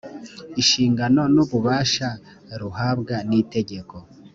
[0.59, 2.07] inshingano n ububasha
[2.61, 3.95] ruhabwa n itegeko